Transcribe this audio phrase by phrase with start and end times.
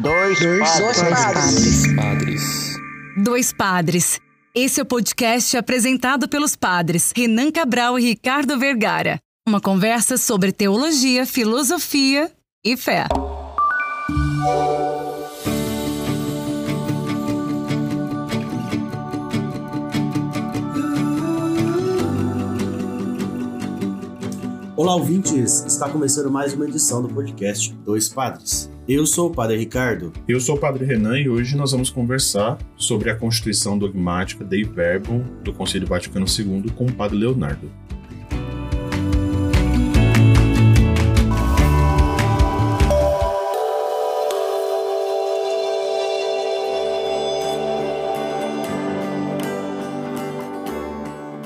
[0.00, 1.02] Dois, Dois padres.
[1.02, 1.94] padres.
[1.94, 2.76] padres.
[3.16, 4.20] Dois padres.
[4.54, 9.18] Esse é o podcast apresentado pelos padres Renan Cabral e Ricardo Vergara.
[9.46, 12.32] Uma conversa sobre teologia, filosofia
[12.64, 13.06] e fé.
[24.76, 25.62] Olá, ouvintes!
[25.66, 28.70] Está começando mais uma edição do podcast Dois Padres.
[28.92, 30.12] Eu sou o Padre Ricardo.
[30.26, 34.64] Eu sou o Padre Renan e hoje nós vamos conversar sobre a Constituição Dogmática Dei
[34.64, 37.70] Verbum do Conselho Vaticano II com o Padre Leonardo.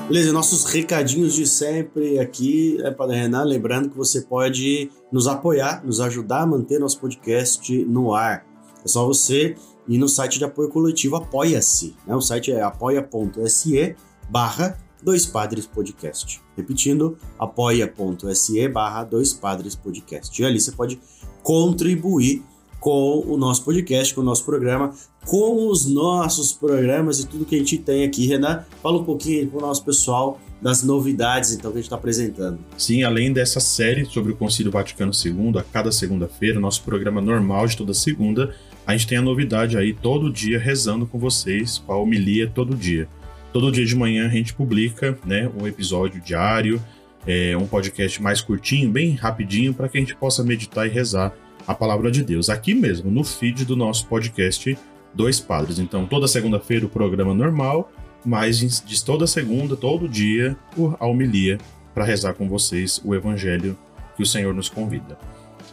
[0.06, 5.82] Beleza, nossos recadinhos de sempre aqui, é Padre Renan, lembrando que você pode nos apoiar,
[5.82, 8.44] nos ajudar a manter nosso podcast no ar.
[8.84, 9.56] É só você
[9.88, 11.96] ir no site de apoio coletivo Apoia-se.
[12.06, 12.14] Né?
[12.14, 13.96] O site é apoia.se
[14.28, 16.42] barra Dois Padres Podcast.
[16.54, 20.40] Repetindo, apoia.se barra Dois Padres Podcast.
[20.40, 21.00] E ali você pode
[21.42, 22.44] contribuir
[22.84, 24.92] com o nosso podcast, com o nosso programa,
[25.24, 28.26] com os nossos programas e tudo que a gente tem aqui.
[28.26, 31.96] Renan, fala um pouquinho para o nosso pessoal das novidades então que a gente está
[31.96, 32.58] apresentando.
[32.76, 37.66] Sim, além dessa série sobre o Concílio Vaticano II, a cada segunda-feira, nosso programa normal
[37.66, 38.54] de toda segunda,
[38.86, 42.76] a gente tem a novidade aí todo dia rezando com vocês, com a homilia todo
[42.76, 43.08] dia.
[43.50, 46.78] Todo dia de manhã a gente publica né, um episódio diário,
[47.26, 51.34] é, um podcast mais curtinho, bem rapidinho, para que a gente possa meditar e rezar
[51.66, 52.50] a palavra de Deus.
[52.50, 54.76] Aqui mesmo, no feed do nosso podcast
[55.12, 55.78] Dois Padres.
[55.78, 57.90] Então, toda segunda-feira o programa normal,
[58.24, 60.56] mas de toda segunda, todo dia,
[60.98, 61.58] a homilia
[61.94, 63.76] para rezar com vocês o evangelho
[64.16, 65.18] que o Senhor nos convida.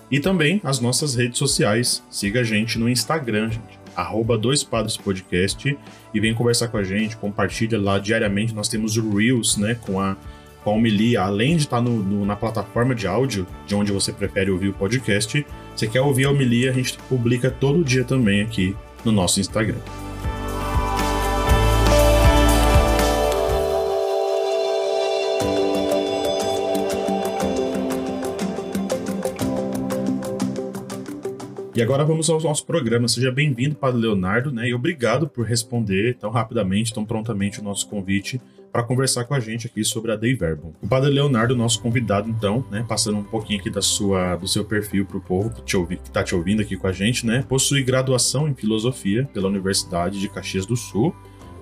[0.09, 2.03] E também as nossas redes sociais.
[2.09, 3.80] Siga a gente no Instagram, gente.
[3.95, 5.78] Arroba Dois Padres Podcast
[6.14, 8.53] e vem conversar com a gente, compartilha lá diariamente.
[8.53, 10.16] Nós temos o Reels, né, com a
[10.63, 10.80] com
[11.19, 14.74] além de estar no, no, na plataforma de áudio, de onde você prefere ouvir o
[14.74, 15.44] podcast,
[15.75, 19.79] você quer ouvir a homilia, a gente publica todo dia também aqui no nosso Instagram.
[31.73, 33.07] E agora vamos ao nosso programa.
[33.07, 34.67] Seja bem-vindo, Padre Leonardo, né?
[34.67, 38.41] E obrigado por responder tão rapidamente, tão prontamente o nosso convite
[38.73, 40.73] para conversar com a gente aqui sobre a Dei Verbum.
[40.81, 44.65] O Padre Leonardo, nosso convidado, então, né, passando um pouquinho aqui da sua, do seu
[44.65, 47.83] perfil para o povo que, te tá te ouvindo aqui com a gente, né, possui
[47.83, 51.13] graduação em Filosofia pela Universidade de Caxias do Sul,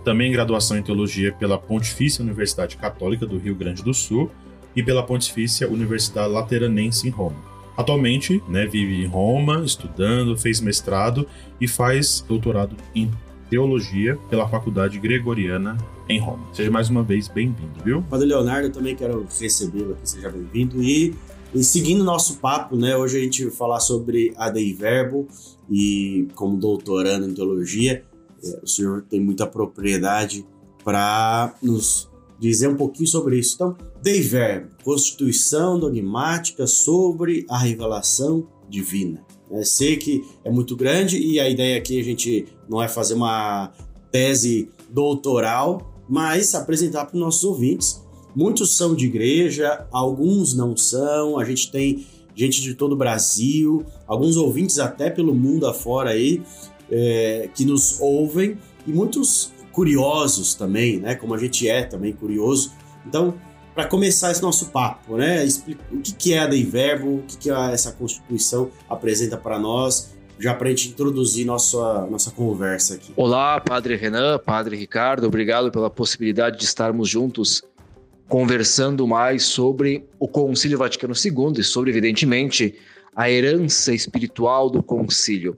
[0.03, 4.29] também graduação em Teologia pela Pontifícia Universidade Católica do Rio Grande do Sul
[4.75, 7.48] e pela Pontifícia Universidade Lateranense em Roma.
[7.79, 11.25] Atualmente, né, vive em Roma, estudando, fez mestrado
[11.61, 13.09] e faz doutorado em
[13.49, 15.77] Teologia pela Faculdade Gregoriana
[16.09, 16.45] em Roma.
[16.53, 18.01] Seja mais uma vez bem-vindo, viu?
[18.09, 20.83] Padre Leonardo, eu também quero recebê-lo aqui, seja bem-vindo.
[20.83, 21.15] E,
[21.55, 25.25] e seguindo nosso papo, né, hoje a gente vai falar sobre a Dei Verbo
[25.71, 28.03] e como doutorando em teologia,
[28.43, 30.45] é, o senhor tem muita propriedade
[30.83, 33.55] para nos dizer um pouquinho sobre isso.
[33.55, 39.25] Então, Dei Verbo, Constituição dogmática sobre a revelação divina.
[39.51, 43.15] É, sei que é muito grande e a ideia aqui a gente não é fazer
[43.15, 43.73] uma
[44.09, 48.01] tese doutoral, mas apresentar para os nossos ouvintes.
[48.33, 51.37] Muitos são de igreja, alguns não são.
[51.37, 56.41] A gente tem gente de todo o Brasil, alguns ouvintes até pelo mundo afora aí
[56.89, 58.57] é, que nos ouvem
[58.87, 61.15] e muitos curiosos também, né?
[61.15, 62.71] Como a gente é também curioso.
[63.05, 63.33] Então,
[63.79, 65.47] para começar esse nosso papo, né?
[65.89, 70.67] O que é a Dei Verbo, o que essa Constituição apresenta para nós, já para
[70.67, 73.13] a gente introduzir nossa, nossa conversa aqui.
[73.15, 77.63] Olá, Padre Renan, Padre Ricardo, obrigado pela possibilidade de estarmos juntos
[78.27, 82.75] conversando mais sobre o Concílio Vaticano II e sobre, evidentemente,
[83.15, 85.55] a herança espiritual do concílio.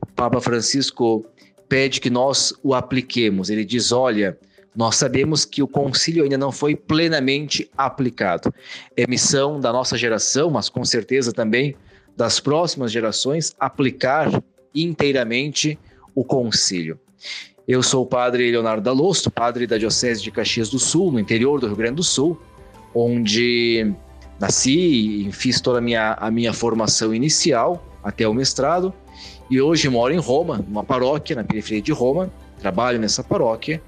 [0.00, 1.26] O Papa Francisco
[1.68, 3.50] pede que nós o apliquemos.
[3.50, 4.38] Ele diz: olha
[4.74, 8.52] nós sabemos que o concílio ainda não foi plenamente aplicado.
[8.96, 11.76] É missão da nossa geração, mas com certeza também
[12.16, 14.30] das próximas gerações, aplicar
[14.74, 15.78] inteiramente
[16.14, 16.98] o concílio.
[17.66, 21.60] Eu sou o padre Leonardo Dalosto, padre da Diocese de Caxias do Sul, no interior
[21.60, 22.40] do Rio Grande do Sul,
[22.94, 23.92] onde
[24.38, 28.92] nasci e fiz toda a minha, a minha formação inicial até o mestrado.
[29.50, 33.80] E hoje moro em Roma, numa paróquia na periferia de Roma, trabalho nessa paróquia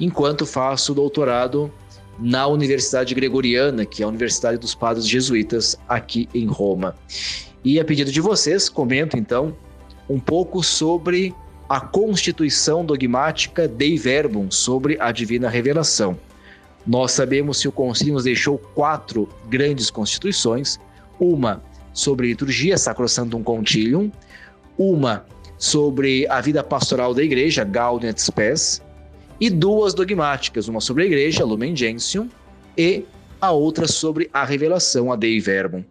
[0.00, 1.70] enquanto faço doutorado
[2.18, 6.94] na Universidade Gregoriana, que é a Universidade dos Padres Jesuítas aqui em Roma.
[7.64, 9.54] E a pedido de vocês, comento então
[10.08, 11.34] um pouco sobre
[11.68, 16.18] a constituição dogmática Dei Verbum, sobre a divina revelação.
[16.86, 20.80] Nós sabemos que o concílio nos deixou quatro grandes constituições,
[21.18, 21.62] uma
[21.92, 24.10] sobre liturgia, Sacrosantum Concilium,
[24.76, 25.24] uma
[25.58, 28.82] sobre a vida pastoral da igreja, Gaudium et Spes,
[29.40, 32.28] e duas dogmáticas, uma sobre a igreja, Lumen Gentium,
[32.76, 33.04] e
[33.40, 35.82] a outra sobre a revelação, a Dei Verbum.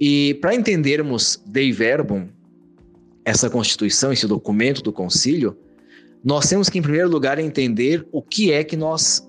[0.00, 2.28] E para entendermos Dei Verbum,
[3.24, 5.56] essa constituição, esse documento do concílio,
[6.24, 9.28] nós temos que, em primeiro lugar, entender o que é que nós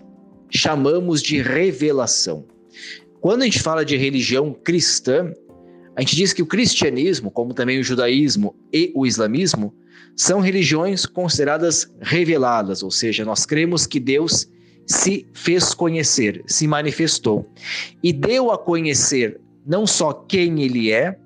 [0.50, 2.46] chamamos de revelação.
[3.20, 5.34] Quando a gente fala de religião cristã,
[5.96, 9.74] a gente diz que o cristianismo, como também o judaísmo e o islamismo,
[10.20, 14.50] são religiões consideradas reveladas, ou seja, nós cremos que Deus
[14.86, 17.50] se fez conhecer, se manifestou
[18.04, 21.18] e deu a conhecer não só quem ele é,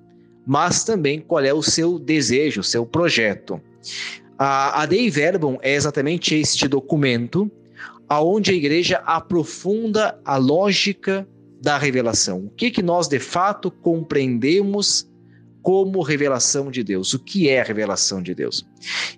[0.46, 3.60] mas também qual é o seu desejo, o seu projeto.
[4.38, 7.52] A, a Dei Verbum é exatamente este documento
[8.08, 11.28] aonde a igreja aprofunda a lógica
[11.60, 12.46] da revelação.
[12.46, 15.10] O que, que nós de fato compreendemos
[15.64, 17.14] como revelação de Deus?
[17.14, 18.68] O que é a revelação de Deus?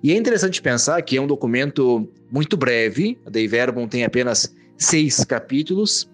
[0.01, 4.55] E é interessante pensar que é um documento muito breve, a Dei Verbum tem apenas
[4.77, 6.09] seis capítulos,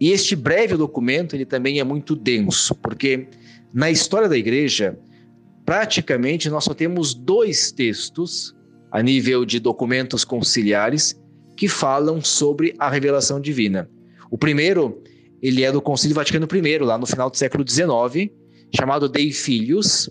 [0.00, 3.26] e este breve documento ele também é muito denso, porque
[3.74, 4.96] na história da igreja,
[5.66, 8.54] praticamente nós só temos dois textos
[8.92, 11.20] a nível de documentos conciliares
[11.56, 13.90] que falam sobre a revelação divina.
[14.30, 15.02] O primeiro,
[15.42, 18.32] ele é do Concílio Vaticano I, lá no final do século XIX,
[18.74, 20.10] chamado Dei Filhos,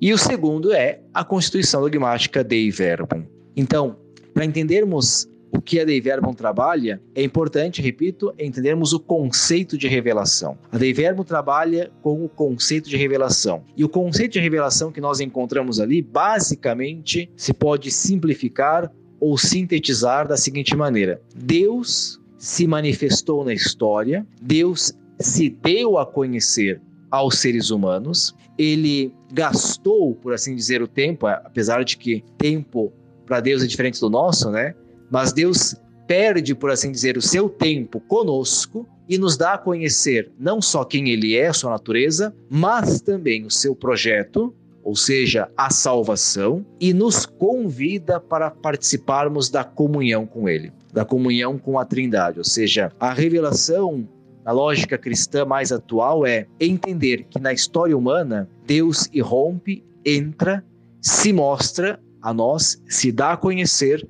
[0.00, 3.24] e o segundo é a Constituição Dogmática Dei Verbum.
[3.54, 3.96] Então,
[4.32, 9.88] para entendermos o que a Dei Verbum trabalha, é importante, repito, entendermos o conceito de
[9.88, 10.56] revelação.
[10.70, 13.62] A Dei Verbum trabalha com o conceito de revelação.
[13.76, 20.26] E o conceito de revelação que nós encontramos ali, basicamente, se pode simplificar ou sintetizar
[20.26, 27.70] da seguinte maneira: Deus se manifestou na história, Deus se deu a conhecer aos seres
[27.70, 32.92] humanos, ele gastou, por assim dizer, o tempo, apesar de que tempo
[33.26, 34.74] para Deus é diferente do nosso, né?
[35.10, 35.74] Mas Deus
[36.06, 40.84] perde, por assim dizer, o seu tempo conosco e nos dá a conhecer não só
[40.84, 46.92] quem ele é, sua natureza, mas também o seu projeto, ou seja, a salvação, e
[46.92, 52.38] nos convida para participarmos da comunhão com Ele, da comunhão com a Trindade.
[52.38, 54.08] Ou seja, a revelação
[54.50, 60.64] na lógica cristã mais atual é entender que na história humana Deus irrompe, entra,
[61.00, 64.04] se mostra a nós, se dá a conhecer,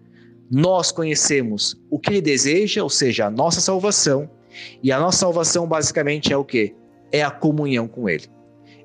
[0.50, 4.30] nós conhecemos o que ele deseja, ou seja, a nossa salvação,
[4.82, 6.74] e a nossa salvação basicamente é o que?
[7.12, 8.24] É a comunhão com ele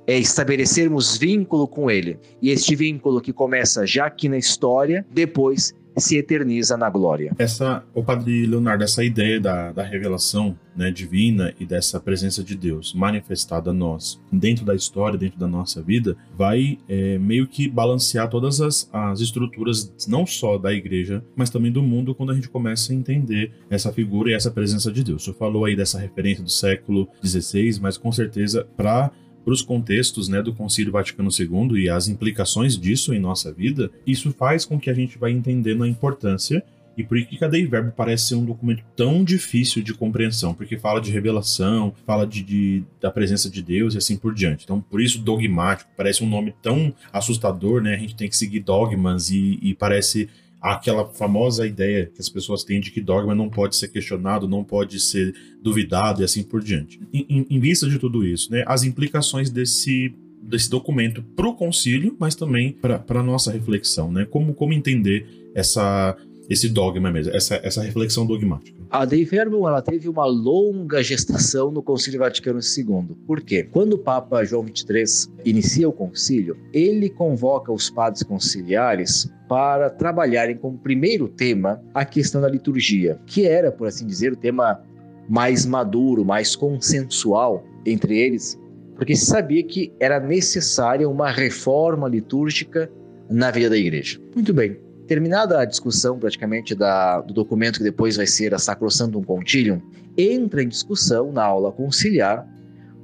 [0.08, 2.20] é estabelecermos vínculo com Ele.
[2.40, 7.34] E este vínculo que começa já aqui na história, depois se eterniza na glória.
[7.38, 12.56] Essa, o Padre Leonardo, essa ideia da, da revelação né, divina e dessa presença de
[12.56, 17.70] Deus manifestada a nós dentro da história, dentro da nossa vida, vai é, meio que
[17.70, 22.36] balancear todas as, as estruturas, não só da igreja, mas também do mundo, quando a
[22.36, 25.24] gente começa a entender essa figura e essa presença de Deus.
[25.24, 29.12] Senhor falou aí dessa referência do século XVI, mas com certeza para
[29.46, 33.92] para os contextos né, do Concílio Vaticano II e as implicações disso em nossa vida,
[34.06, 36.64] isso faz com que a gente vá entendendo a importância
[36.98, 40.78] e por que a Dei Verbo parece ser um documento tão difícil de compreensão, porque
[40.78, 44.64] fala de revelação, fala de, de, da presença de Deus e assim por diante.
[44.64, 47.96] Então, por isso, dogmático parece um nome tão assustador, né?
[47.96, 50.30] A gente tem que seguir dogmas e, e parece
[50.74, 54.64] aquela famosa ideia que as pessoas têm de que dogma não pode ser questionado, não
[54.64, 57.00] pode ser duvidado e assim por diante.
[57.14, 62.16] Em, em vista de tudo isso, né, as implicações desse desse documento para o concílio,
[62.20, 64.26] mas também para a nossa reflexão, né?
[64.26, 66.16] Como, como entender essa,
[66.50, 68.78] esse dogma mesmo, essa, essa reflexão dogmática.
[68.90, 73.16] A Dei Verbum ela teve uma longa gestação no Concílio Vaticano II.
[73.26, 73.64] Por quê?
[73.64, 80.58] Quando o Papa João XXIII inicia o concílio, ele convoca os padres conciliares para trabalharem
[80.58, 84.82] como primeiro tema a questão da liturgia, que era, por assim dizer, o tema
[85.28, 88.60] mais maduro, mais consensual entre eles,
[88.96, 92.90] porque se sabia que era necessária uma reforma litúrgica
[93.30, 94.20] na vida da igreja.
[94.34, 99.24] Muito bem, terminada a discussão praticamente da, do documento que depois vai ser a Sacrosantum
[99.24, 99.82] Concilium,
[100.18, 102.48] entra em discussão na aula conciliar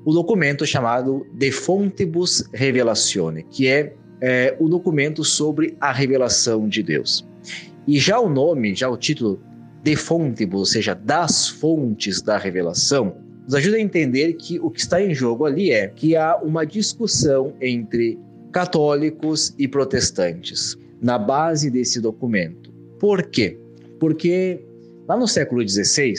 [0.03, 6.83] o documento chamado De Fontibus Revelatione, que é é, o documento sobre a revelação de
[6.83, 7.27] Deus.
[7.87, 9.41] E já o nome, já o título
[9.83, 14.79] de Fontibus, ou seja, das fontes da revelação, nos ajuda a entender que o que
[14.79, 18.19] está em jogo ali é que há uma discussão entre
[18.51, 22.71] católicos e protestantes na base desse documento.
[22.99, 23.57] Por quê?
[23.99, 24.63] Porque
[25.07, 26.13] lá no século XVI,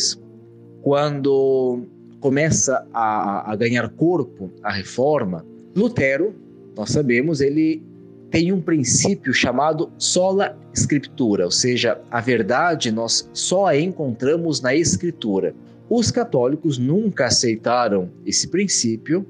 [0.82, 1.86] quando
[2.20, 6.34] começa a, a ganhar corpo a reforma, Lutero,
[6.76, 7.82] nós sabemos, ele
[8.30, 14.74] tem um princípio chamado sola scriptura, ou seja, a verdade nós só a encontramos na
[14.74, 15.54] escritura.
[15.88, 19.26] Os católicos nunca aceitaram esse princípio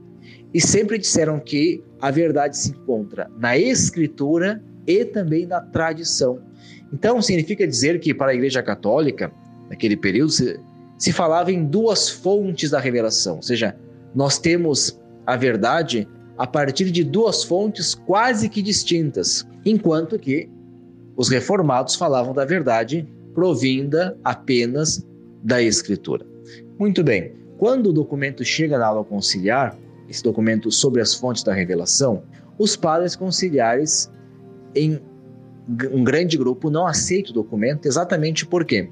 [0.55, 6.39] e sempre disseram que a verdade se encontra na escritura e também na tradição.
[6.93, 9.33] Então, significa dizer que para a Igreja Católica,
[9.71, 10.61] naquele período, se,
[10.99, 13.75] se falava em duas fontes da revelação, ou seja,
[14.15, 20.51] nós temos a verdade a partir de duas fontes quase que distintas, enquanto que
[21.17, 25.07] os reformados falavam da verdade provinda apenas
[25.43, 26.27] da Escritura.
[26.79, 31.53] Muito bem, quando o documento chega na aula conciliar, esse documento sobre as fontes da
[31.53, 32.23] revelação,
[32.59, 34.11] os padres conciliares,
[34.75, 35.01] em
[35.93, 38.91] um grande grupo, não aceitam o documento, exatamente por quê?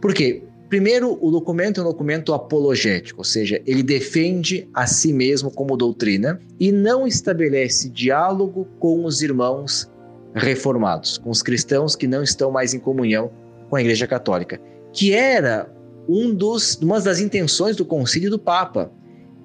[0.00, 5.50] Porque, primeiro, o documento é um documento apologético, ou seja, ele defende a si mesmo
[5.50, 9.90] como doutrina e não estabelece diálogo com os irmãos
[10.34, 13.30] reformados, com os cristãos que não estão mais em comunhão
[13.68, 14.60] com a Igreja Católica,
[14.92, 15.72] que era
[16.08, 18.90] um dos, uma das intenções do concílio do Papa,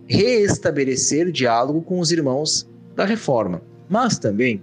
[0.08, 3.62] reestabelecer diálogo com os irmãos da Reforma.
[3.90, 4.62] Mas também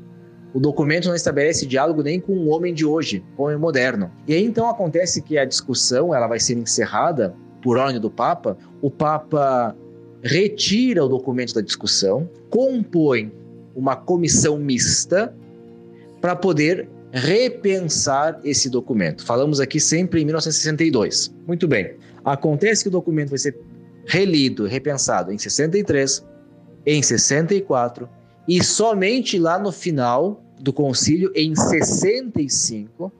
[0.55, 4.09] o documento não estabelece diálogo nem com o homem de hoje, o homem moderno.
[4.27, 8.57] E aí então acontece que a discussão ela vai ser encerrada por ordem do Papa.
[8.81, 9.77] O Papa
[10.23, 13.33] retira o documento da discussão, compõe
[13.75, 15.35] uma comissão mista
[16.21, 19.25] para poder repensar esse documento.
[19.25, 21.35] Falamos aqui sempre em 1962.
[21.49, 21.97] Muito bem.
[22.25, 23.59] Acontece que o documento vai ser
[24.07, 26.25] relido, repensado em 63,
[26.87, 28.09] em 64
[28.47, 33.13] e somente lá no final do concílio, em 65,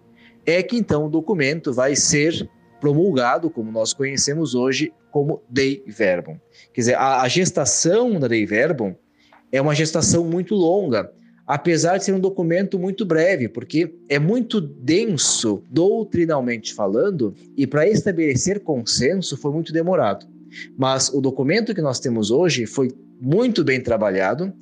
[0.47, 2.49] é que então o documento vai ser
[2.81, 6.39] promulgado, como nós conhecemos hoje, como Dei Verbum.
[6.73, 8.95] Quer dizer, a, a gestação da Dei Verbum
[9.53, 11.13] é uma gestação muito longa
[11.47, 17.87] apesar de ser um documento muito breve, porque é muito denso doutrinalmente falando e para
[17.87, 20.27] estabelecer consenso foi muito demorado.
[20.75, 24.55] Mas o documento que nós temos hoje foi muito bem trabalhado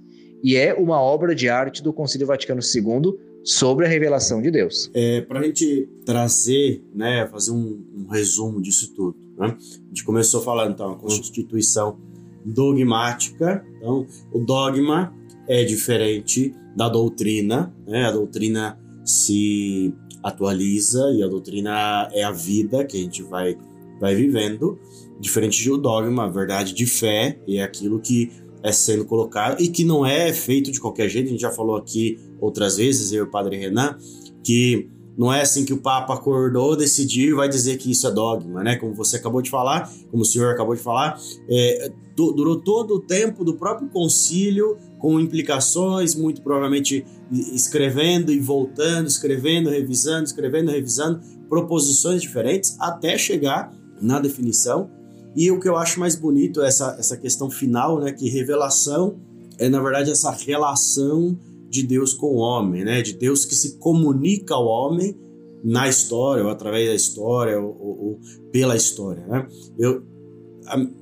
[0.42, 4.90] e é uma obra de arte do Concílio Vaticano II sobre a revelação de Deus.
[4.94, 9.56] É, para a gente trazer, né, fazer um, um resumo disso tudo, né?
[9.58, 11.98] a gente começou falando então a constituição
[12.44, 13.64] dogmática.
[13.76, 15.14] Então, o dogma
[15.48, 18.04] é diferente da doutrina, né?
[18.06, 23.56] A doutrina se atualiza e a doutrina é a vida que a gente vai,
[24.00, 24.78] vai vivendo,
[25.20, 28.30] diferente do dogma, a verdade de fé é aquilo que
[28.62, 31.26] é sendo colocado e que não é feito de qualquer jeito.
[31.26, 33.96] A gente já falou aqui outras vezes, eu e o Padre Renan,
[34.42, 38.10] que não é assim que o Papa acordou, decidiu e vai dizer que isso é
[38.10, 38.76] dogma, né?
[38.76, 43.00] Como você acabou de falar, como o senhor acabou de falar, é, durou todo o
[43.00, 51.20] tempo do próprio concílio com implicações, muito provavelmente escrevendo e voltando, escrevendo, revisando, escrevendo, revisando,
[51.48, 54.90] proposições diferentes até chegar na definição.
[55.34, 59.16] E o que eu acho mais bonito é essa, essa questão final, né, que revelação
[59.58, 63.78] é na verdade essa relação de Deus com o homem, né, de Deus que se
[63.78, 65.16] comunica ao homem
[65.64, 68.20] na história, ou através da história, ou, ou, ou
[68.50, 69.46] pela história, né?
[69.78, 70.02] Eu,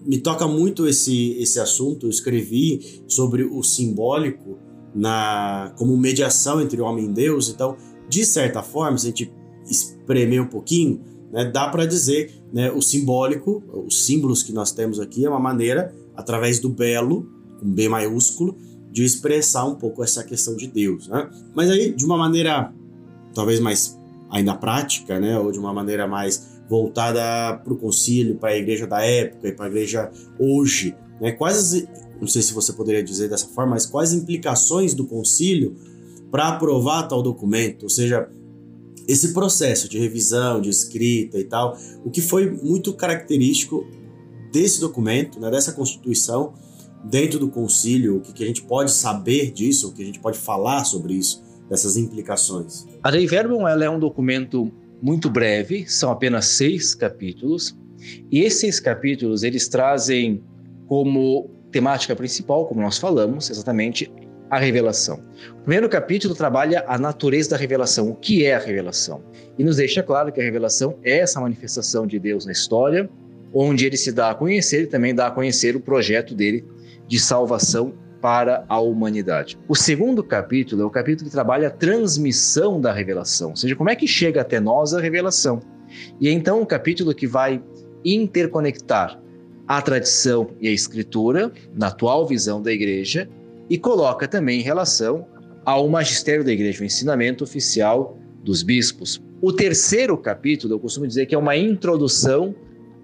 [0.07, 2.07] me toca muito esse, esse assunto.
[2.07, 4.59] Eu escrevi sobre o simbólico
[4.95, 7.49] na como mediação entre homem e Deus.
[7.49, 7.77] Então,
[8.09, 9.33] de certa forma, se a gente
[9.69, 14.99] espremer um pouquinho, né, dá para dizer né, o simbólico, os símbolos que nós temos
[14.99, 17.29] aqui, é uma maneira, através do belo,
[17.61, 18.57] com B maiúsculo,
[18.91, 21.09] de expressar um pouco essa questão de Deus.
[21.09, 21.31] Né?
[21.55, 22.73] Mas aí, de uma maneira
[23.35, 23.99] talvez mais
[24.31, 28.87] ainda prática, né, ou de uma maneira mais voltada para o concílio, para a igreja
[28.87, 30.95] da época e para a igreja hoje.
[31.21, 31.33] Né?
[31.33, 31.85] Quais
[32.21, 35.75] não sei se você poderia dizer dessa forma, mas quais implicações do concílio
[36.31, 37.85] para aprovar tal documento?
[37.85, 38.29] Ou seja,
[39.11, 43.85] esse processo de revisão, de escrita e tal, o que foi muito característico
[44.53, 46.55] desse documento, né, dessa constituição,
[47.05, 50.21] dentro do concílio, o que, que a gente pode saber disso, o que a gente
[50.21, 52.87] pode falar sobre isso, dessas implicações?
[53.03, 54.71] A Lei Verbum ela é um documento
[55.03, 57.77] muito breve, são apenas seis capítulos,
[58.31, 60.41] e esses capítulos eles trazem
[60.87, 64.11] como temática principal, como nós falamos, exatamente
[64.51, 65.23] a revelação.
[65.53, 69.23] O primeiro capítulo trabalha a natureza da revelação, o que é a revelação,
[69.57, 73.09] e nos deixa claro que a revelação é essa manifestação de Deus na história,
[73.55, 76.65] onde ele se dá a conhecer e também dá a conhecer o projeto dele
[77.07, 79.59] de salvação para a humanidade.
[79.67, 83.89] O segundo capítulo é o capítulo que trabalha a transmissão da revelação, ou seja, como
[83.89, 85.61] é que chega até nós a revelação.
[86.21, 87.63] E é então um capítulo que vai
[88.05, 89.21] interconectar
[89.67, 93.29] a tradição e a escritura, na atual visão da igreja,
[93.71, 95.25] e coloca também em relação
[95.65, 99.23] ao magistério da igreja, o ensinamento oficial dos bispos.
[99.41, 102.53] O terceiro capítulo, eu costumo dizer que é uma introdução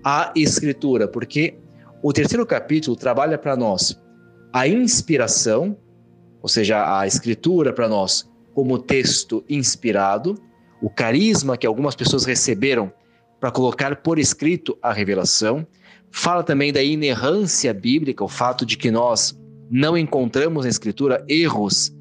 [0.04, 1.54] à escritura, porque
[2.02, 3.96] o terceiro capítulo trabalha para nós
[4.52, 5.76] a inspiração,
[6.42, 10.34] ou seja, a escritura para nós como texto inspirado,
[10.82, 12.92] o carisma que algumas pessoas receberam
[13.38, 15.66] para colocar por escrito a revelação.
[16.10, 19.38] Fala também da inerrância bíblica, o fato de que nós
[19.70, 21.94] não encontramos na escritura erros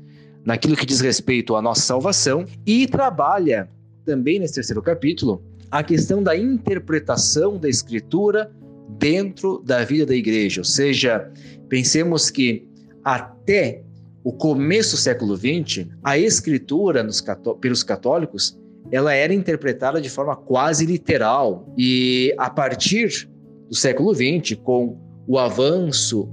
[0.44, 3.70] naquilo que diz respeito à nossa salvação e trabalha
[4.06, 8.52] também nesse terceiro capítulo a questão da interpretação da escritura
[9.00, 11.32] dentro da vida da igreja, ou seja,
[11.68, 12.68] pensemos que
[13.04, 13.84] até
[14.24, 17.24] o começo do século XX, a escritura nos,
[17.60, 18.58] pelos católicos
[18.92, 21.72] ela era interpretada de forma quase literal.
[21.78, 23.30] E a partir
[23.70, 26.30] do século XX, com o avanço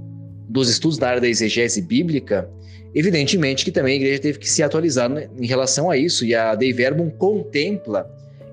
[0.47, 2.49] dos estudos da área da exegese bíblica,
[2.93, 6.55] evidentemente que também a igreja teve que se atualizar em relação a isso e a
[6.55, 8.09] Dei Verbum contempla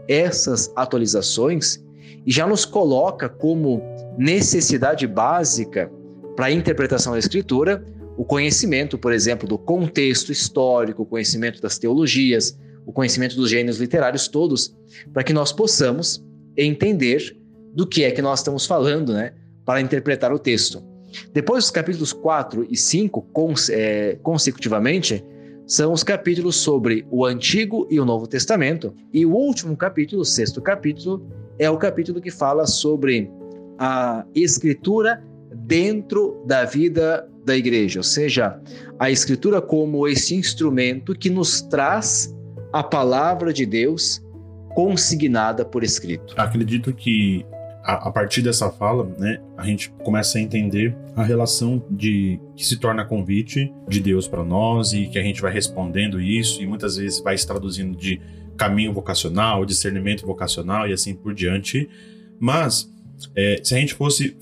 [0.09, 1.83] essas atualizações
[2.27, 3.83] e já nos coloca como
[4.19, 5.91] necessidade básica
[6.37, 7.85] para a interpretação da escritura
[8.21, 13.79] o conhecimento, por exemplo, do contexto histórico, o conhecimento das teologias, o conhecimento dos gêneros
[13.79, 14.77] literários todos,
[15.11, 16.23] para que nós possamos
[16.55, 17.35] entender
[17.73, 19.33] do que é que nós estamos falando, né,
[19.65, 20.83] para interpretar o texto.
[21.33, 25.25] Depois, os capítulos 4 e 5, cons é, consecutivamente,
[25.67, 28.93] são os capítulos sobre o Antigo e o Novo Testamento.
[29.13, 31.25] E o último capítulo, o sexto capítulo,
[31.59, 33.31] é o capítulo que fala sobre
[33.79, 35.23] a Escritura
[35.55, 38.61] dentro da vida da igreja, ou seja,
[38.99, 42.35] a Escritura como esse instrumento que nos traz
[42.73, 44.23] a palavra de Deus
[44.75, 46.35] consignada por escrito.
[46.37, 47.45] Acredito que
[47.83, 52.65] a, a, partir dessa fala, né, a gente começa a entender a relação de que
[52.65, 56.67] se torna convite de Deus para nós e que a gente vai respondendo isso e
[56.67, 58.21] muitas vezes vai se traduzindo de
[58.57, 61.89] caminho vocacional, discernimento vocacional e assim por diante.
[62.39, 62.91] Mas
[63.35, 64.37] é, se a gente fosse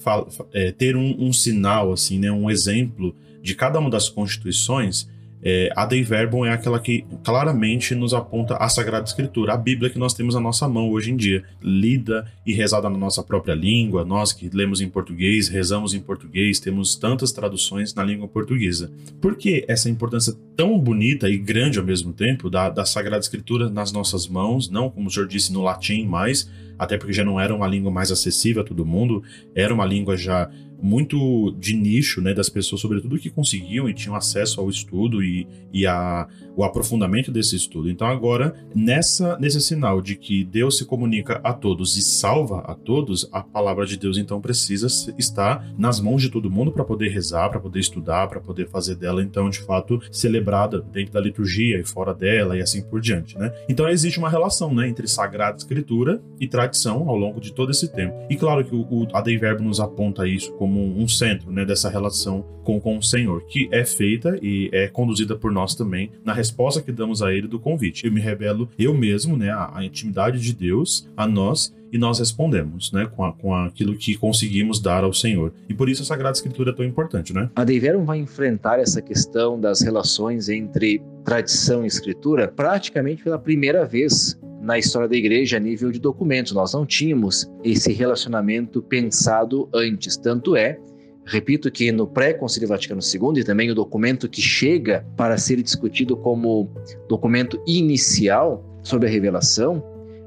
[0.53, 5.09] é, ter um, um, sinal, assim, né, um exemplo de cada uma das constituições,
[5.43, 9.91] é, a Dei Verbum é aquela que claramente nos aponta a Sagrada Escritura, a Bíblia
[9.91, 13.55] que nós temos na nossa mão hoje em dia, lida e rezada na nossa própria
[13.55, 18.91] língua, nós que lemos em português, rezamos em português, temos tantas traduções na língua portuguesa.
[19.21, 23.71] Por que essa importância tão bonita e grande ao mesmo tempo da, da Sagrada Escritura
[23.71, 27.41] nas nossas mãos, não como o senhor disse no latim, mas até porque já não
[27.41, 29.23] era uma língua mais acessível a todo mundo,
[29.55, 34.15] era uma língua já muito de nicho, né, das pessoas, sobretudo que conseguiam e tinham
[34.15, 37.91] acesso ao estudo e, e a, o aprofundamento desse estudo.
[37.91, 42.75] Então agora, nessa nesse sinal de que Deus se comunica a todos e salva a
[42.75, 44.87] todos, a palavra de Deus então precisa
[45.19, 48.95] estar nas mãos de todo mundo para poder rezar, para poder estudar, para poder fazer
[48.95, 53.37] dela então de fato celebrada dentro da liturgia e fora dela e assim por diante,
[53.37, 53.53] né?
[53.69, 56.68] Então existe uma relação, né, entre sagrada escritura e tradição
[57.09, 58.15] ao longo de todo esse tempo.
[58.29, 59.07] E claro que o, o
[59.39, 63.69] Verbo nos aponta isso como um centro né, dessa relação com, com o Senhor, que
[63.73, 67.59] é feita e é conduzida por nós também na resposta que damos a Ele do
[67.59, 68.07] convite.
[68.07, 72.19] Eu me revelo eu mesmo, né, a, a intimidade de Deus a nós e nós
[72.19, 75.53] respondemos, né, com, a, com aquilo que conseguimos dar ao Senhor.
[75.69, 77.51] E por isso a Sagrada Escritura é tão importante, né?
[77.57, 77.65] A
[78.05, 84.79] vai enfrentar essa questão das relações entre tradição e escritura praticamente pela primeira vez na
[84.79, 86.53] história da igreja a nível de documentos.
[86.53, 90.17] Nós não tínhamos esse relacionamento pensado antes.
[90.17, 90.79] Tanto é,
[91.25, 96.17] repito que no pré-concílio Vaticano II e também o documento que chega para ser discutido
[96.17, 96.71] como
[97.09, 99.83] documento inicial sobre a revelação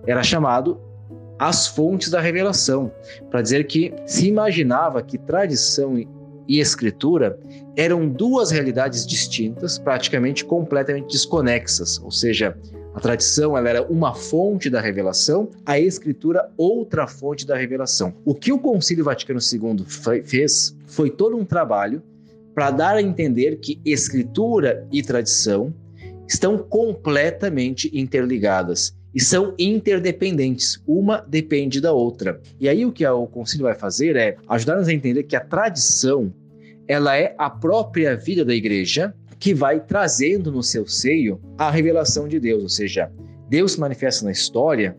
[0.06, 0.80] era chamado
[1.40, 2.92] as fontes da revelação,
[3.32, 5.98] para dizer que se imaginava que tradição
[6.48, 7.40] e escritura
[7.76, 12.56] eram duas realidades distintas, praticamente completamente desconexas, ou seja,
[12.94, 18.14] a tradição ela era uma fonte da revelação, a escritura outra fonte da revelação.
[18.26, 19.86] O que o Concílio Vaticano II
[20.24, 22.04] fez foi todo um trabalho
[22.54, 25.74] para dar a entender que escritura e tradição
[26.28, 32.42] estão completamente interligadas e são interdependentes, uma depende da outra.
[32.60, 36.34] E aí o que o concílio vai fazer é ajudar-nos a entender que a tradição
[36.88, 42.28] ela é a própria vida da igreja que vai trazendo no seu seio a revelação
[42.28, 43.12] de Deus, ou seja,
[43.50, 44.96] Deus se manifesta na história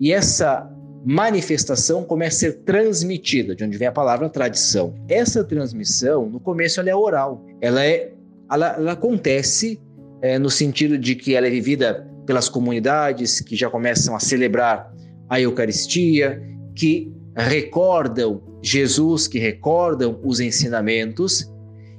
[0.00, 0.68] e essa
[1.04, 4.92] manifestação começa a ser transmitida, de onde vem a palavra tradição.
[5.08, 7.46] Essa transmissão, no começo, ela é oral.
[7.60, 8.12] Ela é,
[8.50, 9.80] ela, ela acontece
[10.20, 14.92] é, no sentido de que ela é vivida pelas comunidades que já começam a celebrar
[15.28, 16.42] a Eucaristia,
[16.74, 21.48] que recordam Jesus, que recordam os ensinamentos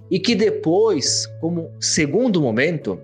[0.09, 2.99] e que depois, como segundo momento,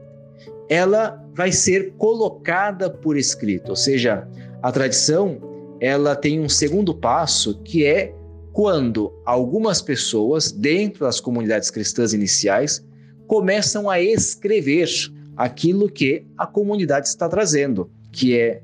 [0.70, 4.28] ela vai ser colocada por escrito, ou seja,
[4.62, 5.40] a tradição
[5.80, 8.16] ela tem um segundo passo que é
[8.54, 12.86] quando algumas pessoas dentro das comunidades cristãs iniciais
[13.28, 14.88] começam a escrever
[15.36, 18.62] aquilo que a comunidade está trazendo, que é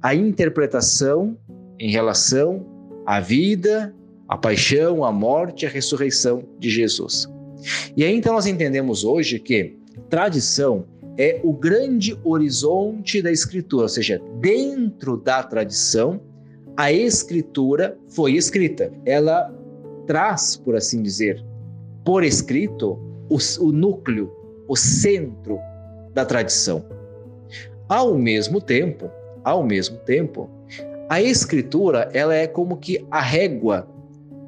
[0.00, 1.36] a interpretação
[1.78, 2.64] em relação
[3.04, 3.94] à vida,
[4.28, 7.28] à paixão, à morte e à ressurreição de Jesus.
[7.96, 9.76] E aí então nós entendemos hoje que
[10.08, 10.84] tradição
[11.18, 16.20] é o grande horizonte da escritura, ou seja, dentro da tradição,
[16.76, 18.90] a escritura foi escrita.
[19.04, 19.52] Ela
[20.06, 21.44] traz, por assim dizer,
[22.04, 22.98] por escrito,
[23.28, 24.32] o, o núcleo,
[24.66, 25.58] o centro
[26.14, 26.84] da tradição.
[27.88, 29.10] Ao mesmo tempo,
[29.44, 30.48] ao mesmo tempo,
[31.08, 33.86] a escritura ela é como que a régua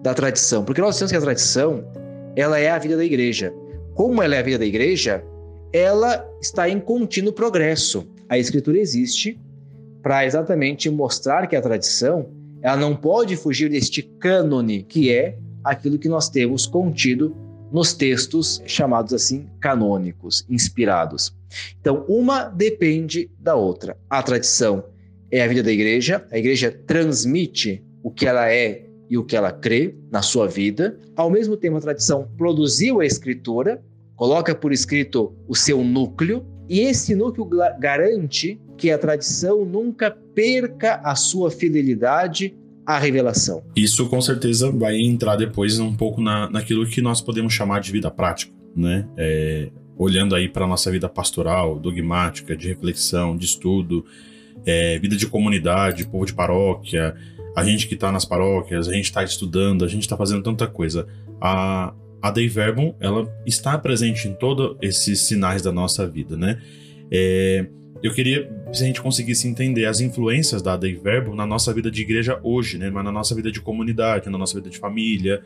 [0.03, 1.85] da tradição, porque nós temos que a tradição
[2.37, 3.53] ela é a vida da igreja.
[3.95, 5.25] Como ela é a vida da igreja,
[5.73, 8.07] ela está em contínuo progresso.
[8.29, 9.39] A escritura existe
[10.03, 12.29] para exatamente mostrar que a tradição
[12.61, 17.35] ela não pode fugir deste cânone que é aquilo que nós temos contido
[17.73, 21.35] nos textos chamados assim canônicos, inspirados.
[21.81, 23.97] Então, uma depende da outra.
[24.09, 24.85] A tradição
[25.31, 29.37] é a vida da igreja, a igreja transmite o que ela é e o que
[29.37, 30.99] ela crê na sua vida.
[31.15, 33.81] Ao mesmo tempo, a tradição produziu a escritura,
[34.17, 37.49] coloca por escrito o seu núcleo, e esse núcleo
[37.79, 43.63] garante que a tradição nunca perca a sua fidelidade à revelação.
[43.77, 47.93] Isso com certeza vai entrar depois um pouco na, naquilo que nós podemos chamar de
[47.93, 49.07] vida prática, né?
[49.17, 54.05] É, olhando aí para nossa vida pastoral, dogmática, de reflexão, de estudo,
[54.67, 57.15] é, vida de comunidade, povo de paróquia,
[57.55, 60.67] a gente que está nas paróquias, a gente está estudando, a gente está fazendo tanta
[60.67, 61.07] coisa.
[61.41, 66.61] A, a Dei Verbum, ela está presente em todos esses sinais da nossa vida, né?
[67.11, 67.67] É,
[68.03, 71.91] eu queria se a gente conseguisse entender as influências da Dei Verbum na nossa vida
[71.91, 72.91] de igreja hoje, né?
[72.91, 75.43] Mas na nossa vida de comunidade, na nossa vida de família,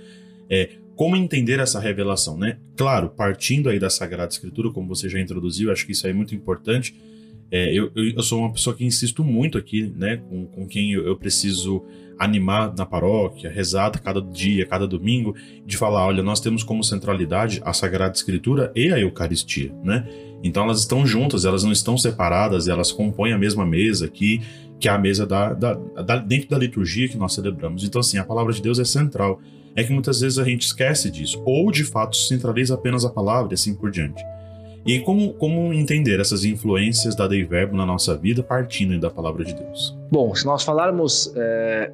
[0.48, 2.58] é, como entender essa revelação, né?
[2.76, 6.34] Claro, partindo aí da Sagrada Escritura, como você já introduziu, acho que isso é muito
[6.34, 6.94] importante.
[7.50, 10.18] É, eu, eu, sou uma pessoa que insisto muito aqui, né?
[10.18, 11.82] Com, com quem eu, eu preciso
[12.18, 15.34] animar na paróquia, rezar cada dia, cada domingo,
[15.64, 20.06] de falar, olha, nós temos como centralidade a Sagrada Escritura e a Eucaristia, né?
[20.42, 24.40] Então elas estão juntas, elas não estão separadas, elas compõem a mesma mesa aqui,
[24.78, 27.82] que é a mesa da, da, da, dentro da liturgia que nós celebramos.
[27.82, 29.40] Então, assim, a palavra de Deus é central
[29.74, 33.52] é que muitas vezes a gente esquece disso, ou de fato centraliza apenas a palavra
[33.52, 34.22] e assim por diante.
[34.86, 39.44] E como, como entender essas influências da Dei Verbo na nossa vida partindo da palavra
[39.44, 39.96] de Deus?
[40.10, 41.92] Bom, se nós falarmos é,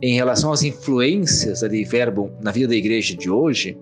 [0.00, 3.76] em relação às influências da Dei Verbo na vida da igreja de hoje,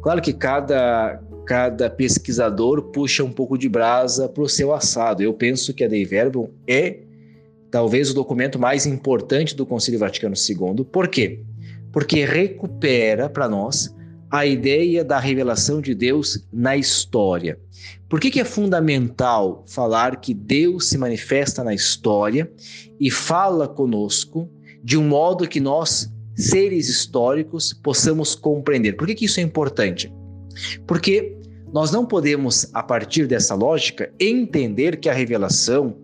[0.00, 5.22] claro que cada, cada pesquisador puxa um pouco de brasa para o seu assado.
[5.22, 7.00] Eu penso que a Dei Verbo é
[7.70, 10.84] talvez o documento mais importante do Concílio Vaticano II.
[10.84, 11.40] Por quê?
[11.92, 13.94] porque recupera para nós
[14.32, 17.60] a ideia da revelação de Deus na história.
[18.08, 22.50] Por que, que é fundamental falar que Deus se manifesta na história
[22.98, 24.50] e fala conosco
[24.82, 28.94] de um modo que nós, seres históricos, possamos compreender?
[28.94, 30.10] Por que, que isso é importante?
[30.86, 31.36] Porque
[31.70, 35.94] nós não podemos, a partir dessa lógica, entender que a revelação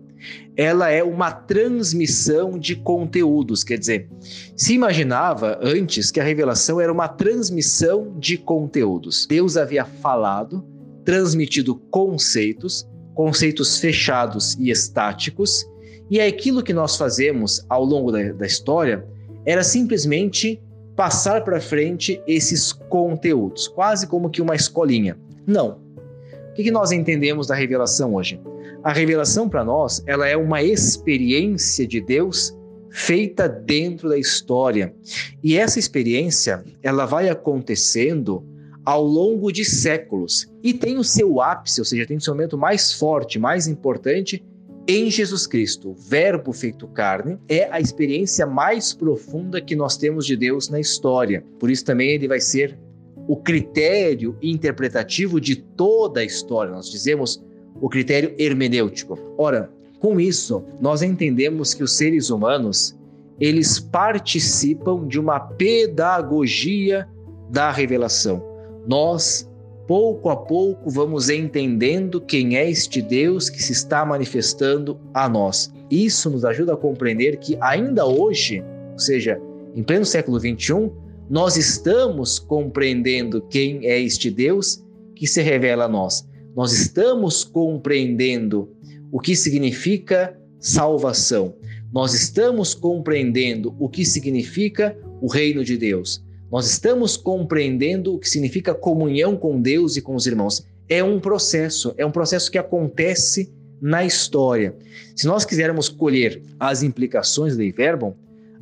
[0.59, 3.63] ela é uma transmissão de conteúdos.
[3.63, 4.09] Quer dizer,
[4.57, 9.25] se imaginava antes que a revelação era uma transmissão de conteúdos.
[9.25, 10.61] Deus havia falado,
[11.05, 15.65] transmitido conceitos, conceitos fechados e estáticos,
[16.11, 19.07] e aquilo que nós fazemos ao longo da, da história
[19.45, 20.61] era simplesmente
[20.93, 25.17] passar para frente esses conteúdos, quase como que uma escolinha.
[25.47, 25.79] Não.
[26.49, 28.41] O que, que nós entendemos da revelação hoje?
[28.81, 32.57] A revelação para nós, ela é uma experiência de Deus
[32.89, 34.93] feita dentro da história.
[35.43, 38.43] E essa experiência, ela vai acontecendo
[38.85, 42.57] ao longo de séculos e tem o seu ápice, ou seja, tem o seu momento
[42.57, 44.43] mais forte, mais importante
[44.87, 45.89] em Jesus Cristo.
[45.91, 50.79] O Verbo feito carne é a experiência mais profunda que nós temos de Deus na
[50.79, 51.43] história.
[51.59, 52.79] Por isso também ele vai ser
[53.27, 56.71] o critério interpretativo de toda a história.
[56.71, 57.43] Nós dizemos
[57.81, 59.17] o critério hermenêutico.
[59.37, 62.97] Ora, com isso, nós entendemos que os seres humanos
[63.39, 67.07] eles participam de uma pedagogia
[67.49, 68.43] da revelação.
[68.85, 69.49] Nós,
[69.87, 75.73] pouco a pouco, vamos entendendo quem é este Deus que se está manifestando a nós.
[75.89, 79.41] Isso nos ajuda a compreender que ainda hoje, ou seja,
[79.73, 80.91] em pleno século 21,
[81.29, 84.83] nós estamos compreendendo quem é este Deus
[85.15, 86.27] que se revela a nós.
[86.59, 88.69] Nós estamos compreendendo
[89.13, 91.55] o que significa salvação.
[91.89, 96.21] Nós estamos compreendendo o que significa o reino de Deus.
[96.51, 100.67] Nós estamos compreendendo o que significa comunhão com Deus e com os irmãos.
[100.89, 103.49] É um processo, é um processo que acontece
[103.81, 104.75] na história.
[105.15, 108.13] Se nós quisermos colher as implicações do Verbum,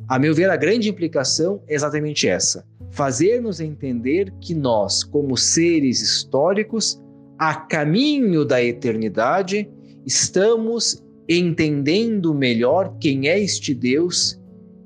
[0.08, 6.00] a meu ver, a grande implicação é exatamente essa: fazer-nos entender que nós, como seres
[6.00, 7.02] históricos,
[7.38, 9.70] a caminho da eternidade,
[10.04, 14.40] estamos entendendo melhor quem é este Deus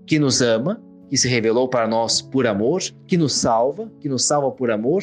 [0.06, 4.26] que nos ama, que se revelou para nós por amor, que nos salva, que nos
[4.26, 5.02] salva por amor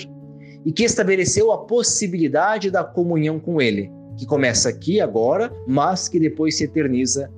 [0.66, 6.20] e que estabeleceu a possibilidade da comunhão com Ele, que começa aqui agora, mas que
[6.20, 7.32] depois se eterniza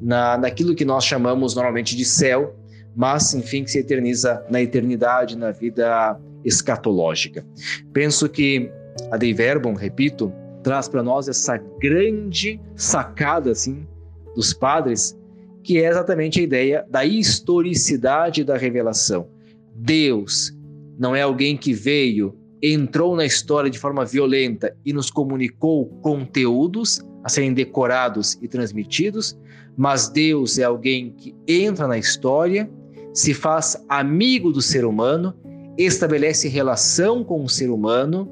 [0.00, 2.54] na, naquilo que nós chamamos normalmente de céu,
[2.94, 7.44] mas enfim que se eterniza na eternidade, na vida escatológica.
[7.92, 8.70] Penso que
[9.10, 10.32] a Dei Verbum, repito,
[10.62, 13.86] traz para nós essa grande sacada assim
[14.34, 15.16] dos padres,
[15.62, 19.28] que é exatamente a ideia da historicidade da revelação.
[19.74, 20.56] Deus
[20.98, 27.00] não é alguém que veio, entrou na história de forma violenta e nos comunicou conteúdos
[27.22, 29.38] a serem decorados e transmitidos,
[29.76, 32.70] mas Deus é alguém que entra na história,
[33.12, 35.34] se faz amigo do ser humano,
[35.76, 38.30] estabelece relação com o ser humano,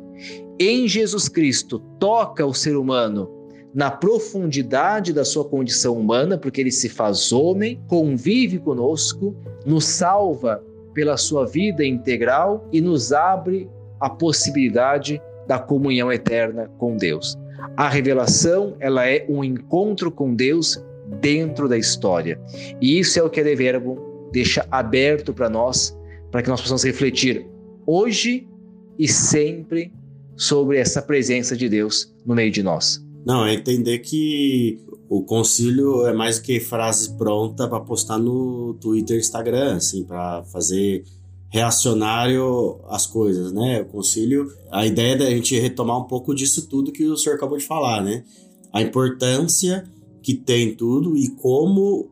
[0.59, 3.31] em Jesus Cristo toca o ser humano
[3.75, 9.35] na profundidade da sua condição humana, porque ele se faz homem, convive conosco,
[9.67, 10.62] nos salva
[10.93, 17.37] pela sua vida integral e nos abre a possibilidade da comunhão eterna com Deus.
[17.77, 20.81] A revelação, ela é um encontro com Deus
[21.21, 22.40] dentro da história.
[22.81, 25.97] E isso é o que a Verbo deixa aberto para nós,
[26.31, 27.47] para que nós possamos refletir
[27.87, 28.49] hoje
[28.97, 29.93] e sempre
[30.37, 33.03] sobre essa presença de Deus no meio de nós.
[33.25, 39.18] Não, é entender que o concílio é mais que frase pronta para postar no Twitter,
[39.18, 41.05] Instagram, assim, para fazer
[41.49, 43.83] reacionário às coisas, né?
[43.83, 47.37] O concílio, a ideia é da gente retomar um pouco disso tudo que o senhor
[47.37, 48.25] acabou de falar, né?
[48.73, 49.85] A importância
[50.20, 52.11] que tem tudo e como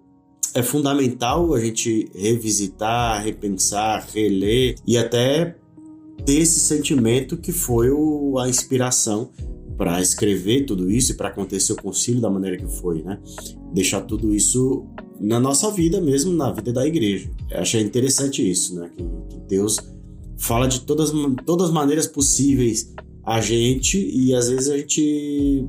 [0.54, 5.56] é fundamental a gente revisitar, repensar, reler e até
[6.24, 9.30] ter esse sentimento que foi o, a inspiração
[9.76, 13.18] para escrever tudo isso e para acontecer o concílio da maneira que foi, né?
[13.72, 14.87] Deixar tudo isso
[15.20, 17.30] na nossa vida mesmo, na vida da igreja.
[17.50, 18.90] Eu achei interessante isso, né?
[18.96, 19.78] Que, que Deus
[20.38, 21.12] fala de todas,
[21.44, 22.92] todas as maneiras possíveis
[23.24, 25.64] a gente e às vezes a gente,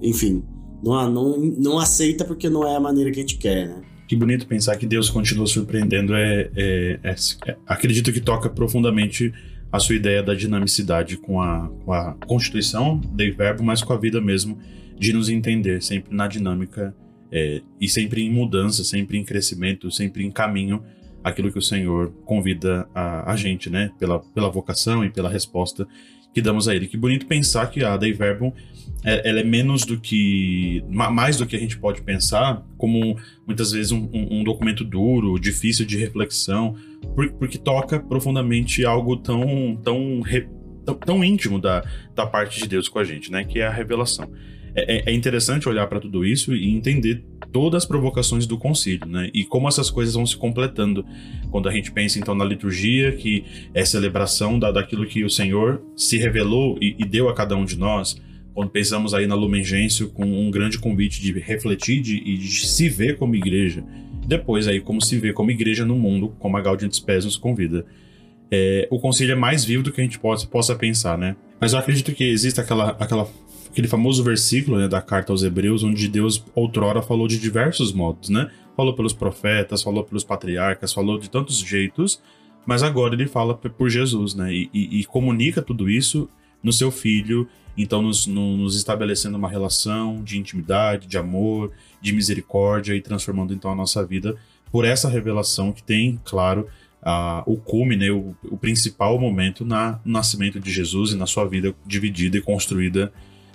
[0.00, 0.42] enfim,
[0.82, 3.82] não, não, não aceita porque não é a maneira que a gente quer, né?
[4.06, 6.14] Que bonito pensar que Deus continua surpreendendo.
[6.14, 7.14] É, é, é,
[7.46, 9.32] é, acredito que toca profundamente
[9.70, 13.96] a sua ideia da dinamicidade com a, com a constituição de verbo, mas com a
[13.96, 14.58] vida mesmo,
[14.96, 16.94] de nos entender sempre na dinâmica
[17.32, 20.82] é, e sempre em mudança, sempre em crescimento, sempre em caminho
[21.22, 23.90] aquilo que o Senhor convida a, a gente, né?
[23.98, 25.86] Pela, pela vocação e pela resposta
[26.36, 26.86] que damos a Ele.
[26.86, 28.52] Que bonito pensar que a Dei Verbum
[29.02, 30.84] é, ela é menos do que.
[30.86, 35.38] mais do que a gente pode pensar, como muitas vezes um, um, um documento duro,
[35.38, 36.76] difícil de reflexão,
[37.38, 40.22] porque toca profundamente algo tão, tão,
[40.84, 41.82] tão, tão íntimo da,
[42.14, 43.42] da parte de Deus com a gente, né?
[43.42, 44.30] Que é a revelação.
[44.76, 49.08] É, é, é interessante olhar para tudo isso e entender todas as provocações do concílio,
[49.08, 49.30] né?
[49.32, 51.04] E como essas coisas vão se completando.
[51.50, 55.82] Quando a gente pensa então na liturgia, que é celebração da, daquilo que o Senhor
[55.96, 58.20] se revelou e, e deu a cada um de nós,
[58.52, 62.66] quando pensamos aí na Lumen Gentium com um grande convite de refletir de, e de
[62.66, 63.82] se ver como igreja,
[64.26, 67.86] depois aí como se vê como igreja no mundo, como a Gaudium Spes nos convida.
[68.50, 71.36] É, o conselho é mais vivo do que a gente possa, possa pensar, né?
[71.60, 73.28] Mas eu acredito que existe aquela, aquela,
[73.68, 78.28] aquele famoso versículo né, da carta aos Hebreus, onde Deus outrora falou de diversos modos,
[78.28, 78.50] né?
[78.76, 82.20] Falou pelos profetas, falou pelos patriarcas, falou de tantos jeitos,
[82.64, 84.52] mas agora ele fala por Jesus, né?
[84.52, 86.28] E, e, e comunica tudo isso
[86.62, 92.94] no seu filho então nos, nos estabelecendo uma relação de intimidade, de amor, de misericórdia
[92.94, 94.36] e transformando então a nossa vida
[94.72, 96.66] por essa revelação que tem, claro,
[97.46, 101.44] o cume, né, o, o, principal momento na, no nascimento de Jesus e na sua
[101.44, 103.12] vida dividida e construída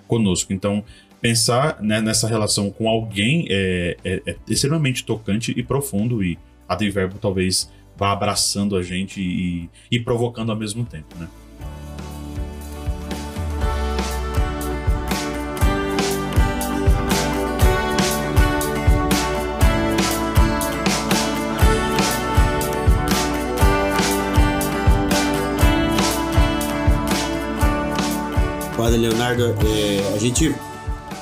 [0.08, 0.54] conosco.
[0.54, 0.84] Então,
[1.20, 6.76] pensar né, nessa relação com alguém é, é, é, extremamente tocante e profundo e a
[6.76, 11.28] Verbo talvez vá abraçando a gente e, e provocando ao mesmo tempo, né?
[28.82, 30.56] Padre Leonardo, é, a gente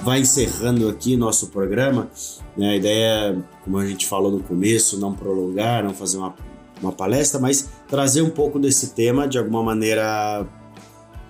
[0.02, 2.10] vai encerrando aqui nosso programa.
[2.56, 2.69] Né?
[2.69, 6.34] A ideia, como a gente falou no começo, não prolongar, não fazer uma,
[6.82, 10.48] uma palestra, mas trazer um pouco desse tema de alguma maneira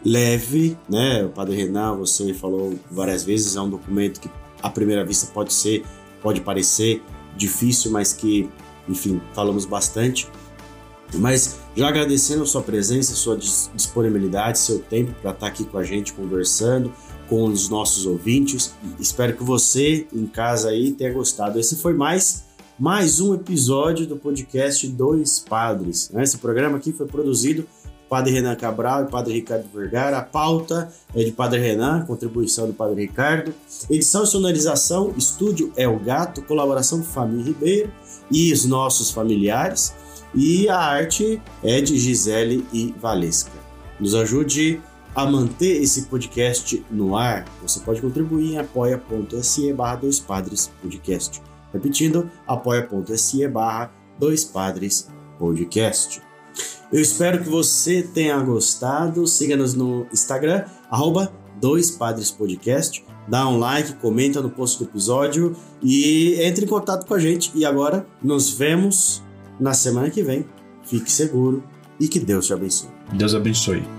[0.05, 1.25] leve, né?
[1.25, 4.29] O Padre Renan, você falou várias vezes, é um documento que
[4.61, 5.83] à primeira vista pode ser,
[6.21, 7.01] pode parecer
[7.35, 8.47] difícil, mas que,
[8.87, 10.27] enfim, falamos bastante.
[11.15, 15.83] Mas já agradecendo sua presença, sua disponibilidade, seu tempo para estar tá aqui com a
[15.85, 16.91] gente conversando,
[17.29, 18.73] com os nossos ouvintes.
[18.99, 21.57] Espero que você em casa aí tenha gostado.
[21.57, 22.43] Esse foi mais
[22.77, 26.11] mais um episódio do podcast Dois Padres.
[26.13, 27.65] Esse programa aqui foi produzido
[28.09, 30.17] Padre Renan Cabral e Padre Ricardo Vergara.
[30.17, 33.53] A pauta é de Padre Renan, contribuição do Padre Ricardo.
[33.89, 37.89] Edição e sonorização, estúdio é o Gato, colaboração Família Ribeiro
[38.29, 39.93] e os nossos familiares.
[40.33, 43.51] E a arte é de Gisele e Valesca.
[43.99, 44.81] Nos ajude
[45.15, 47.45] a manter esse podcast no ar.
[47.61, 51.41] Você pode contribuir em apoia.se barra dois padres podcast.
[51.73, 56.21] Repetindo, apoia.se barra dois padres podcast.
[56.91, 59.27] Eu espero que você tenha gostado.
[59.27, 63.05] Siga-nos no Instagram, arroba dois padres podcast.
[63.27, 67.51] Dá um like, comenta no post do episódio e entre em contato com a gente.
[67.53, 69.21] E agora nos vemos
[69.59, 70.45] na semana que vem.
[70.83, 71.63] Fique seguro
[71.99, 72.89] e que Deus te abençoe.
[73.13, 73.98] Deus abençoe.